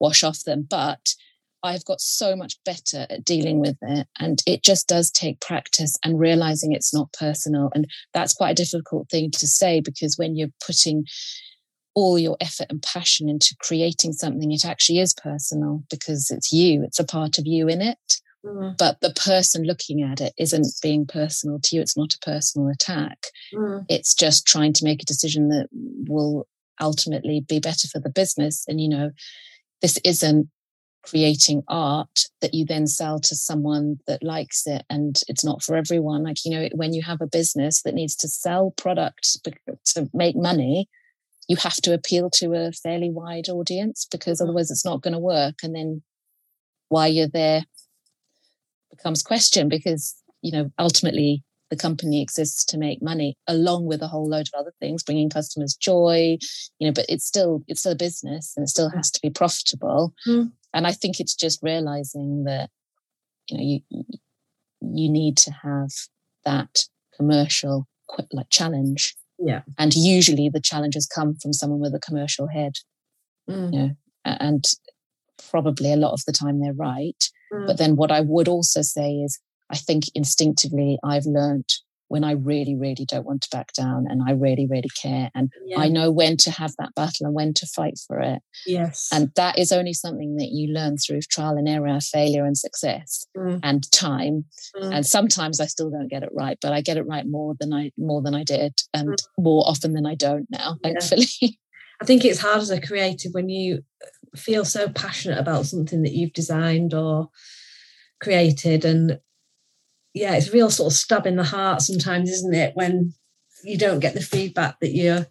[0.00, 1.14] wash off them, but
[1.62, 4.06] I've got so much better at dealing with it.
[4.18, 7.70] And it just does take practice and realizing it's not personal.
[7.74, 11.04] And that's quite a difficult thing to say because when you're putting
[11.94, 16.84] all your effort and passion into creating something, it actually is personal because it's you,
[16.84, 17.98] it's a part of you in it.
[18.44, 18.78] Mm.
[18.78, 21.82] But the person looking at it isn't being personal to you.
[21.82, 23.26] It's not a personal attack.
[23.52, 23.84] Mm.
[23.88, 26.46] It's just trying to make a decision that will
[26.80, 28.64] ultimately be better for the business.
[28.68, 29.10] And, you know,
[29.82, 30.48] this isn't
[31.08, 35.76] creating art that you then sell to someone that likes it and it's not for
[35.76, 39.38] everyone like you know when you have a business that needs to sell product
[39.84, 40.88] to make money
[41.48, 44.50] you have to appeal to a fairly wide audience because mm-hmm.
[44.50, 46.02] otherwise it's not going to work and then
[46.88, 47.62] why you're there
[48.90, 54.08] becomes question because you know ultimately the company exists to make money along with a
[54.08, 56.36] whole load of other things bringing customers joy
[56.78, 59.30] you know but it's still it's still a business and it still has to be
[59.30, 60.50] profitable mm.
[60.72, 62.70] and i think it's just realizing that
[63.48, 64.04] you know you
[64.80, 65.90] you need to have
[66.44, 66.84] that
[67.16, 67.86] commercial
[68.32, 72.74] like challenge yeah and usually the challenges come from someone with a commercial head
[73.48, 73.72] mm.
[73.72, 73.90] you know
[74.24, 74.72] and
[75.50, 77.66] probably a lot of the time they're right mm.
[77.66, 79.38] but then what i would also say is
[79.70, 81.68] I think instinctively I've learned
[82.08, 85.30] when I really, really don't want to back down and I really, really care.
[85.34, 85.78] And yeah.
[85.78, 88.40] I know when to have that battle and when to fight for it.
[88.66, 89.08] Yes.
[89.12, 93.26] And that is only something that you learn through trial and error, failure and success
[93.36, 93.60] mm.
[93.62, 94.46] and time.
[94.74, 94.96] Mm.
[94.96, 97.72] And sometimes I still don't get it right, but I get it right more than
[97.74, 99.16] I more than I did and mm.
[99.38, 101.26] more often than I don't now, thankfully.
[101.40, 101.50] Yeah.
[102.00, 103.82] I think it's hard as a creative when you
[104.36, 107.28] feel so passionate about something that you've designed or
[108.20, 109.18] created and
[110.18, 113.14] yeah, it's a real sort of stab in the heart sometimes, isn't it, when
[113.64, 115.26] you don't get the feedback that you're.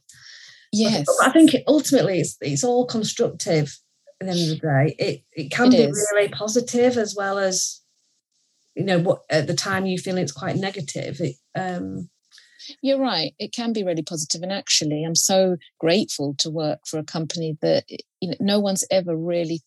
[0.71, 1.05] Yes.
[1.05, 3.77] But I think ultimately it's it's all constructive
[4.19, 4.95] at the end of the day.
[4.97, 6.11] It it can it be is.
[6.13, 7.81] really positive as well as
[8.75, 11.19] you know what at the time you feel it's quite negative.
[11.19, 12.09] It, um,
[12.81, 13.33] you're right.
[13.39, 17.57] It can be really positive, and actually, I'm so grateful to work for a company
[17.61, 17.85] that
[18.19, 19.61] you know no one's ever really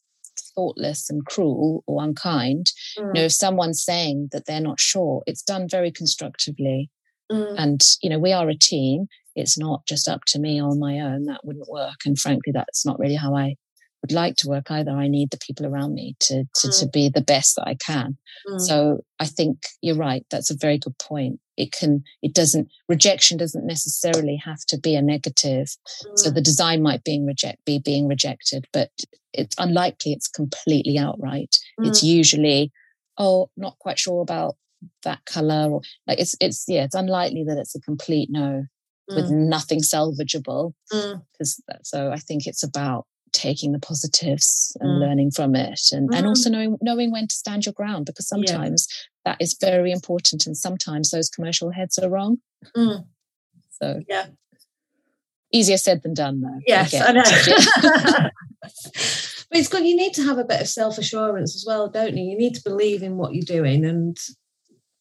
[0.55, 2.73] thoughtless and cruel or unkind.
[2.99, 3.07] Mm.
[3.07, 6.91] You know, if someone's saying that they're not sure, it's done very constructively.
[7.31, 7.55] Mm.
[7.59, 9.07] And, you know, we are a team.
[9.37, 11.25] It's not just up to me on my own.
[11.25, 12.01] That wouldn't work.
[12.05, 13.55] And frankly, that's not really how I
[14.03, 14.91] would like to work either.
[14.91, 16.81] I need the people around me to to, mm.
[16.81, 18.17] to be the best that I can.
[18.49, 18.61] Mm.
[18.61, 20.25] So I think you're right.
[20.31, 21.39] That's a very good point.
[21.61, 25.69] It can, it doesn't, rejection doesn't necessarily have to be a negative.
[25.69, 26.19] Mm.
[26.19, 28.91] So the design might being reject, be being rejected, but
[29.33, 31.57] it's unlikely it's completely outright.
[31.79, 32.09] It's mm.
[32.09, 32.73] usually,
[33.19, 34.57] oh, not quite sure about
[35.05, 38.65] that color or like it's, it's, yeah, it's unlikely that it's a complete no
[39.09, 39.49] with mm.
[39.49, 41.77] nothing salvageable because mm.
[41.83, 45.01] so i think it's about taking the positives and mm.
[45.01, 46.17] learning from it and, mm.
[46.17, 48.89] and also knowing knowing when to stand your ground because sometimes.
[49.25, 52.39] That is very important and sometimes those commercial heads are wrong
[52.77, 53.05] mm.
[53.71, 54.27] so yeah
[55.53, 57.23] easier said than done though yes i, I know
[58.63, 62.25] but it's good you need to have a bit of self-assurance as well don't you
[62.25, 64.17] you need to believe in what you're doing and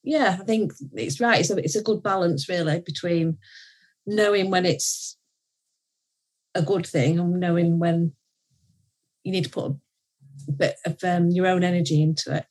[0.03, 3.37] yeah i think it's right it's a, it's a good balance really between
[4.05, 5.17] knowing when it's
[6.55, 8.13] a good thing and knowing when
[9.23, 9.71] you need to put
[10.47, 12.45] a bit of um, your own energy into it.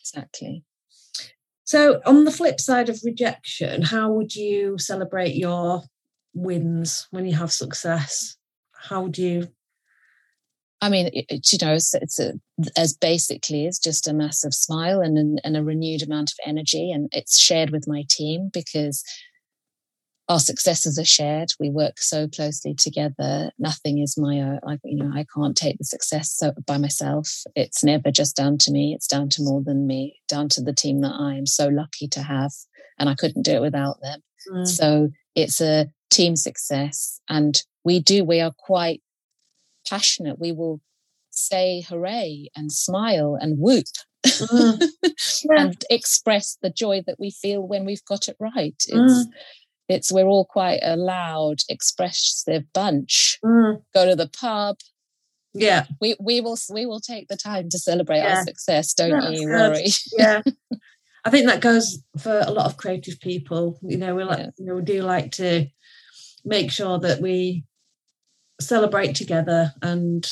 [0.00, 0.64] Exactly.
[1.64, 5.82] So, on the flip side of rejection, how would you celebrate your
[6.34, 8.36] wins when you have success?
[8.72, 9.48] How do you?
[10.82, 12.34] I mean, it, you know, it's, it's a,
[12.76, 17.08] as basically it's just a massive smile and, and a renewed amount of energy, and
[17.12, 19.02] it's shared with my team because
[20.28, 21.50] our successes are shared.
[21.60, 23.50] We work so closely together.
[23.58, 24.60] Nothing is my own.
[24.66, 27.42] I, you know, I can't take the success so, by myself.
[27.54, 28.94] It's never just down to me.
[28.94, 32.08] It's down to more than me, down to the team that I am so lucky
[32.08, 32.52] to have.
[32.98, 34.20] And I couldn't do it without them.
[34.50, 34.66] Mm.
[34.66, 37.20] So it's a team success.
[37.28, 39.02] And we do, we are quite
[39.86, 40.38] passionate.
[40.38, 40.80] We will
[41.30, 43.86] say hooray and smile and whoop
[44.24, 44.82] mm.
[45.02, 45.60] yeah.
[45.60, 48.74] and express the joy that we feel when we've got it right.
[48.88, 49.24] It's, mm
[49.88, 53.38] it's we're all quite a loud, expressive bunch.
[53.44, 53.82] Mm.
[53.92, 54.78] Go to the pub.
[55.52, 58.38] Yeah, we we will we will take the time to celebrate yeah.
[58.38, 58.92] our success.
[58.94, 59.86] Don't yeah, you worry?
[60.18, 60.42] Yeah,
[61.24, 63.78] I think that goes for a lot of creative people.
[63.82, 64.50] You know, we like yeah.
[64.58, 65.66] you know we do like to
[66.44, 67.64] make sure that we
[68.60, 70.28] celebrate together and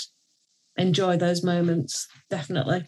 [0.77, 2.09] enjoy those moments.
[2.31, 2.85] Definitely.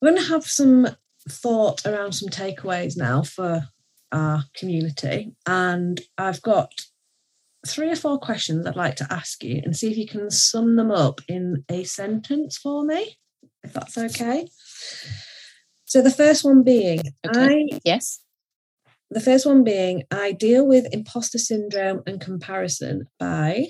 [0.00, 0.88] We're going to have some
[1.28, 3.68] thought around some takeaways now for
[4.12, 5.32] our community.
[5.46, 6.72] And I've got
[7.66, 10.76] three or four questions I'd like to ask you and see if you can sum
[10.76, 13.18] them up in a sentence for me,
[13.62, 14.48] if that's okay.
[15.84, 17.66] So the first one being, okay.
[17.72, 18.20] I yes.
[19.10, 23.68] The first one being, I deal with imposter syndrome and comparison by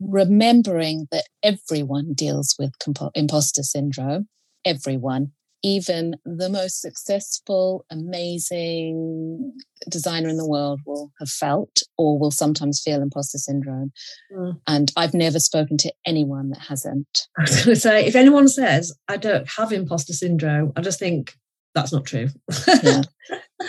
[0.00, 2.72] remembering that everyone deals with
[3.14, 4.28] imposter syndrome.
[4.64, 5.32] Everyone,
[5.64, 9.52] even the most successful, amazing
[9.88, 13.90] designer in the world will have felt or will sometimes feel imposter syndrome.
[14.30, 14.60] Mm.
[14.66, 17.28] And I've never spoken to anyone that hasn't.
[17.38, 20.98] I was going to say, if anyone says, I don't have imposter syndrome, I just
[20.98, 21.34] think
[21.74, 22.28] that's not true.
[22.82, 23.02] yeah.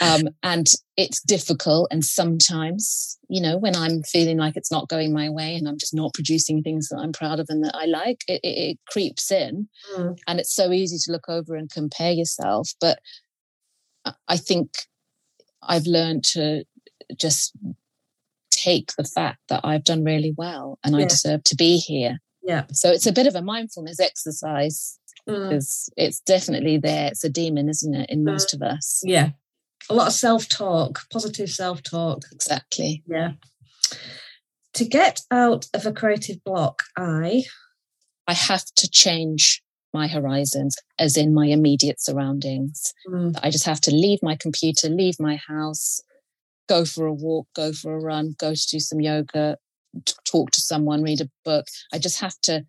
[0.01, 1.87] Um, and it's difficult.
[1.89, 5.77] And sometimes, you know, when I'm feeling like it's not going my way and I'm
[5.77, 8.79] just not producing things that I'm proud of and that I like, it, it, it
[8.89, 9.69] creeps in.
[9.95, 10.17] Mm.
[10.27, 12.71] And it's so easy to look over and compare yourself.
[12.81, 12.99] But
[14.27, 14.71] I think
[15.61, 16.65] I've learned to
[17.17, 17.53] just
[18.51, 21.05] take the fact that I've done really well and yeah.
[21.05, 22.19] I deserve to be here.
[22.43, 22.65] Yeah.
[22.71, 26.03] So it's a bit of a mindfulness exercise because mm.
[26.05, 27.07] it's definitely there.
[27.07, 28.31] It's a demon, isn't it, in mm.
[28.31, 29.01] most of us?
[29.03, 29.29] Yeah.
[29.89, 32.23] A lot of self talk, positive self talk.
[32.31, 33.03] Exactly.
[33.07, 33.33] Yeah.
[34.75, 37.43] To get out of a creative block, I.
[38.27, 39.61] I have to change
[39.93, 42.93] my horizons, as in my immediate surroundings.
[43.07, 43.39] Mm.
[43.41, 46.01] I just have to leave my computer, leave my house,
[46.67, 49.57] go for a walk, go for a run, go to do some yoga,
[50.25, 51.67] talk to someone, read a book.
[51.93, 52.65] I just have to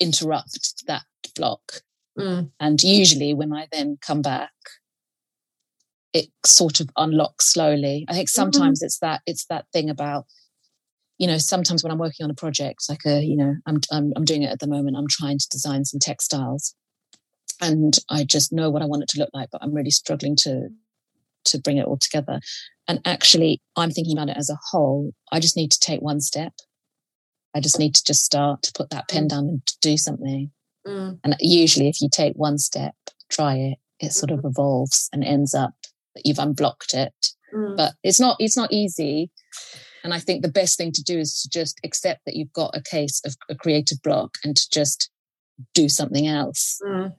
[0.00, 1.04] interrupt that
[1.36, 1.82] block.
[2.18, 2.50] Mm.
[2.60, 4.52] And usually when I then come back,
[6.12, 8.06] it sort of unlocks slowly.
[8.08, 8.40] I think mm-hmm.
[8.40, 8.86] sometimes mm-hmm.
[8.86, 10.24] it's that it's that thing about,
[11.18, 14.12] you know, sometimes when I'm working on a project, like a, you know, I'm, I'm
[14.16, 14.96] I'm doing it at the moment.
[14.96, 16.74] I'm trying to design some textiles,
[17.60, 20.36] and I just know what I want it to look like, but I'm really struggling
[20.36, 20.68] to
[21.46, 22.40] to bring it all together.
[22.88, 25.12] And actually, I'm thinking about it as a whole.
[25.32, 26.54] I just need to take one step.
[27.54, 29.28] I just need to just start to put that pen mm.
[29.28, 30.50] down and do something.
[30.86, 31.18] Mm.
[31.24, 32.94] And usually, if you take one step,
[33.28, 34.38] try it, it sort mm.
[34.38, 35.74] of evolves and ends up
[36.14, 37.14] that you've unblocked it.
[37.54, 37.76] Mm.
[37.76, 39.30] But it's not it's not easy.
[40.04, 42.76] And I think the best thing to do is to just accept that you've got
[42.76, 45.10] a case of a creative block and to just
[45.74, 46.78] do something else.
[46.86, 47.14] Mm.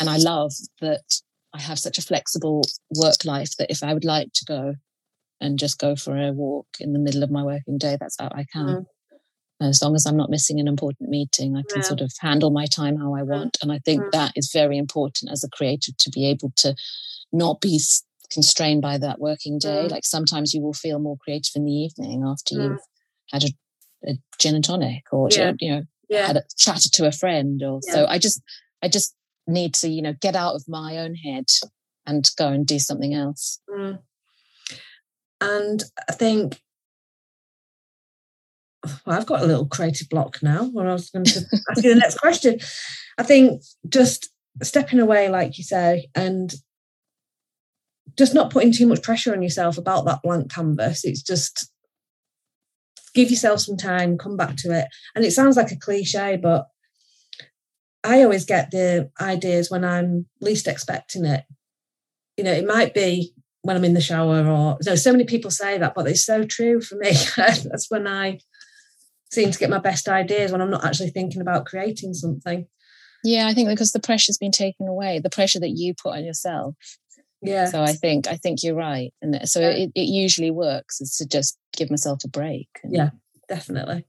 [0.00, 1.04] And I love that
[1.52, 2.62] I have such a flexible
[2.96, 4.74] work life that if I would like to go
[5.40, 8.28] and just go for a walk in the middle of my working day, that's how
[8.32, 8.86] I can.
[9.60, 11.86] As long as I'm not missing an important meeting, I can yeah.
[11.86, 13.56] sort of handle my time how I want.
[13.62, 16.74] And I think that is very important as a creative to be able to
[17.32, 17.80] not be
[18.30, 19.86] constrained by that working day.
[19.86, 22.80] Like sometimes you will feel more creative in the evening after you've
[23.32, 26.26] had a, a, gin and tonic or you know yeah.
[26.26, 28.06] had a chatted to a friend or so.
[28.06, 28.42] I just
[28.82, 29.14] I just
[29.46, 31.46] need to you know get out of my own head
[32.06, 33.60] and go and do something else.
[33.70, 34.00] Mm.
[35.40, 36.60] And I think
[39.06, 41.94] well, I've got a little creative block now when I was going to ask you
[41.94, 42.58] the next question.
[43.18, 44.30] I think just
[44.62, 46.54] stepping away, like you say, and
[48.16, 51.04] just not putting too much pressure on yourself about that blank canvas.
[51.04, 51.70] It's just
[53.14, 54.88] give yourself some time, come back to it.
[55.14, 56.66] And it sounds like a cliche, but
[58.02, 61.44] I always get the ideas when I'm least expecting it.
[62.36, 63.32] You know, it might be
[63.62, 66.24] when I'm in the shower or you know, so many people say that, but it's
[66.24, 67.12] so true for me.
[67.36, 68.40] That's when I
[69.34, 72.66] seem to get my best ideas when I'm not actually thinking about creating something.
[73.24, 76.24] Yeah, I think because the pressure's been taken away, the pressure that you put on
[76.24, 76.76] yourself.
[77.42, 77.66] Yeah.
[77.66, 81.26] So I think I think you're right, and so it, it usually works is to
[81.26, 82.68] just give myself a break.
[82.88, 83.10] Yeah,
[83.48, 84.06] definitely.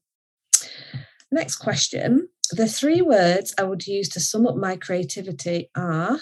[1.31, 6.19] Next question: The three words I would use to sum up my creativity are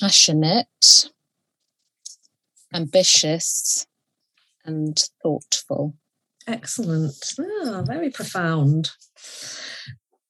[0.00, 1.10] passionate,
[2.72, 3.86] ambitious,
[4.64, 5.94] and thoughtful.
[6.46, 7.34] Excellent.
[7.40, 8.90] Oh, very profound.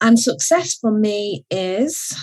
[0.00, 2.16] And success for me is?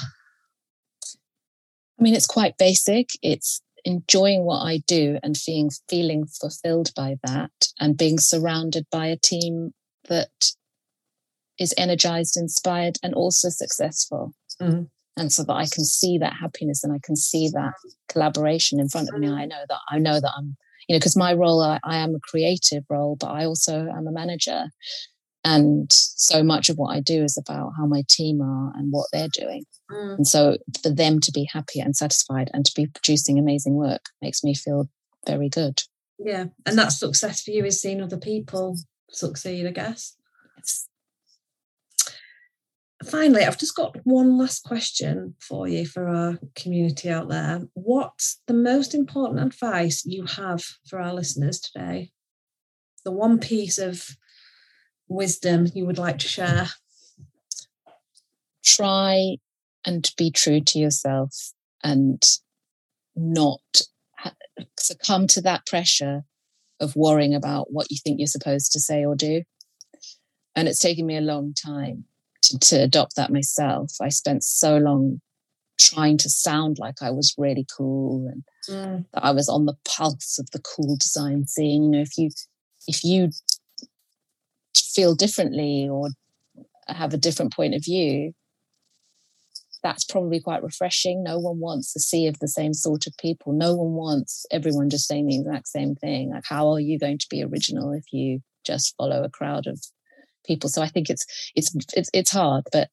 [2.00, 3.10] I mean, it's quite basic.
[3.22, 9.08] It's enjoying what I do and feeling feeling fulfilled by that and being surrounded by
[9.08, 9.74] a team
[10.10, 10.32] that
[11.60, 14.34] is energized, inspired, and also successful.
[14.62, 14.90] Mm.
[15.16, 17.74] And so that I can see that happiness and I can see that
[18.10, 19.30] collaboration in front of me.
[19.30, 20.58] I know that I know that I'm
[20.88, 24.08] you know, because my role, I, I am a creative role, but I also am
[24.08, 24.66] a manager.
[25.46, 29.08] And so much of what I do is about how my team are and what
[29.12, 29.66] they're doing.
[29.92, 30.18] Mm.
[30.18, 34.06] And so for them to be happy and satisfied and to be producing amazing work
[34.22, 34.90] makes me feel
[35.28, 35.82] very good.
[36.18, 36.46] Yeah.
[36.66, 38.78] And that success for you is seeing other people
[39.10, 40.16] succeed, I guess.
[40.58, 40.88] Yes
[43.06, 47.62] finally, I've just got one last question for you for our community out there.
[47.74, 52.12] What's the most important advice you have for our listeners today?
[53.06, 54.10] The one piece of
[55.08, 56.70] wisdom you would like to share?
[58.64, 59.38] Try
[59.86, 61.52] and be true to yourself
[61.84, 62.24] and
[63.16, 63.62] not
[64.80, 66.24] succumb to that pressure
[66.80, 69.44] of worrying about what you think you're supposed to say or do.
[70.56, 72.06] And it's taken me a long time
[72.54, 73.92] to, to adopt that myself.
[74.02, 75.22] I spent so long
[75.80, 79.06] trying to sound like I was really cool and mm.
[79.14, 81.84] that I was on the pulse of the cool design scene.
[81.84, 82.30] You know, if you
[82.88, 83.32] if you
[84.76, 86.10] feel differently or
[86.88, 88.34] have a different point of view,
[89.82, 91.24] that's probably quite refreshing.
[91.24, 93.54] No one wants a sea of the same sort of people.
[93.54, 96.32] No one wants everyone just saying the exact same thing.
[96.32, 99.82] Like, how are you going to be original if you just follow a crowd of
[100.46, 100.70] people?
[100.70, 101.26] So I think it's
[101.56, 102.90] it's it's it's hard, but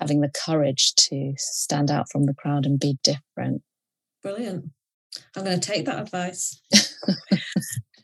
[0.00, 3.62] having the courage to stand out from the crowd and be different.
[4.22, 4.70] Brilliant.
[5.36, 6.60] I'm going to take that advice.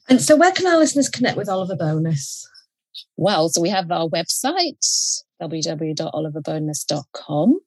[0.09, 2.49] and so, where can our listeners connect with Oliver Bonas?
[3.16, 7.61] Well, so we have our website, www.oliverbonas.com.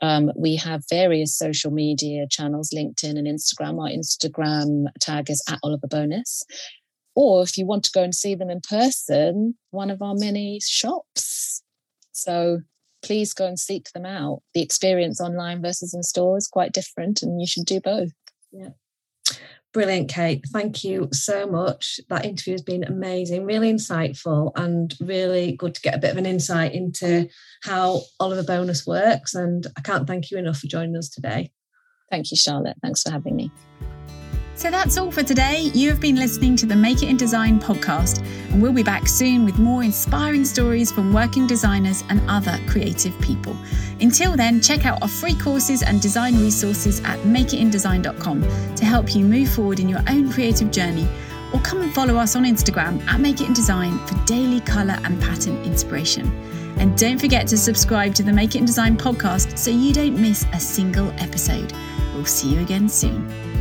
[0.00, 3.80] Um, we have various social media channels, LinkedIn and Instagram.
[3.80, 6.42] Our Instagram tag is at Oliver Bonas.
[7.16, 10.60] Or if you want to go and see them in person, one of our many
[10.60, 11.62] shops.
[12.12, 12.60] So
[13.04, 14.42] please go and seek them out.
[14.54, 18.12] The experience online versus in store is quite different, and you should do both.
[18.50, 18.70] Yeah.
[19.72, 20.44] Brilliant, Kate.
[20.52, 21.98] Thank you so much.
[22.08, 26.16] That interview has been amazing, really insightful, and really good to get a bit of
[26.16, 27.28] an insight into
[27.64, 29.34] how Oliver Bonas works.
[29.34, 31.50] And I can't thank you enough for joining us today.
[32.08, 32.76] Thank you, Charlotte.
[32.82, 33.50] Thanks for having me.
[34.56, 35.70] So that's all for today.
[35.74, 39.08] You have been listening to the Make It in Design podcast, and we'll be back
[39.08, 43.56] soon with more inspiring stories from working designers and other creative people.
[44.00, 48.42] Until then, check out our free courses and design resources at makeitindesign.com
[48.76, 51.08] to help you move forward in your own creative journey,
[51.52, 54.98] or come and follow us on Instagram at Make It in Design for daily colour
[55.04, 56.26] and pattern inspiration.
[56.78, 60.18] And don't forget to subscribe to the Make It in Design podcast so you don't
[60.18, 61.72] miss a single episode.
[62.14, 63.53] We'll see you again soon.